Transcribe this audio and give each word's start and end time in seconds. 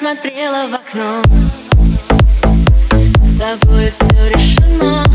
смотрела 0.00 0.66
в 0.66 0.74
окно. 0.74 1.22
С 3.16 3.38
тобой 3.38 3.90
все 3.90 4.30
решено 4.30 5.09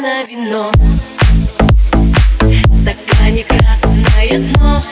на 0.00 0.22
вино. 0.22 0.72
В 2.40 2.66
стакане 2.66 3.44
красное 3.44 4.38
дно. 4.38 4.82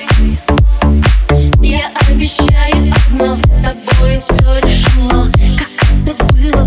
Я 1.62 1.90
обещаю 2.10 2.92
одно 3.06 3.36
С 3.36 3.62
тобой 3.62 4.18
все 4.20 4.58
решено. 4.60 5.32
Как 5.56 5.70
это 6.04 6.24
было? 6.34 6.57